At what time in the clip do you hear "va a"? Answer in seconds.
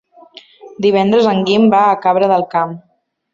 1.75-1.99